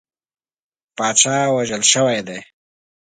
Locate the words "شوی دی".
1.91-2.39